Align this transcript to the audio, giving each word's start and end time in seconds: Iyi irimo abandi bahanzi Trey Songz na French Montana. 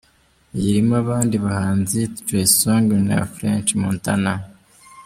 Iyi 0.55 0.67
irimo 0.71 0.95
abandi 1.03 1.35
bahanzi 1.45 1.97
Trey 2.25 2.47
Songz 2.59 2.91
na 3.07 3.17
French 3.35 3.69
Montana. 3.81 4.33